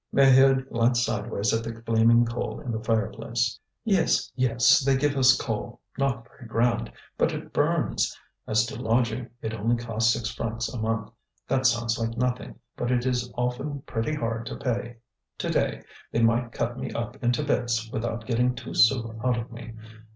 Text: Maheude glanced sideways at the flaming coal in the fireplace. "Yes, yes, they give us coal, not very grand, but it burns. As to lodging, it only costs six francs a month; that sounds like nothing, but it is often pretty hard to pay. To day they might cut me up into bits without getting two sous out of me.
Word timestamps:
Maheude 0.11 0.67
glanced 0.67 1.05
sideways 1.05 1.53
at 1.53 1.63
the 1.63 1.79
flaming 1.83 2.25
coal 2.25 2.59
in 2.59 2.71
the 2.71 2.83
fireplace. 2.83 3.59
"Yes, 3.83 4.31
yes, 4.35 4.79
they 4.79 4.97
give 4.97 5.15
us 5.15 5.39
coal, 5.39 5.79
not 5.95 6.27
very 6.27 6.47
grand, 6.47 6.91
but 7.19 7.31
it 7.31 7.53
burns. 7.53 8.17
As 8.47 8.65
to 8.65 8.81
lodging, 8.81 9.29
it 9.43 9.53
only 9.53 9.75
costs 9.75 10.11
six 10.11 10.31
francs 10.33 10.73
a 10.73 10.79
month; 10.79 11.11
that 11.47 11.67
sounds 11.67 11.99
like 11.99 12.17
nothing, 12.17 12.55
but 12.75 12.89
it 12.89 13.05
is 13.05 13.31
often 13.37 13.83
pretty 13.85 14.15
hard 14.15 14.47
to 14.47 14.55
pay. 14.55 14.97
To 15.37 15.49
day 15.51 15.83
they 16.11 16.23
might 16.23 16.51
cut 16.51 16.79
me 16.79 16.91
up 16.93 17.23
into 17.23 17.43
bits 17.43 17.87
without 17.91 18.25
getting 18.25 18.55
two 18.55 18.73
sous 18.73 19.05
out 19.23 19.37
of 19.37 19.51
me. 19.51 19.75